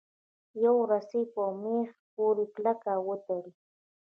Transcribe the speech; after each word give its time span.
یوه 0.63 0.83
رسۍ 0.91 1.23
په 1.33 1.43
میخ 1.61 1.89
پورې 2.13 2.45
کلکه 2.55 2.93
وتړئ. 3.07 3.49